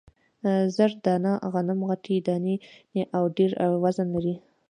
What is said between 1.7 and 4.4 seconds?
غټې دانې او ډېر وزن لري.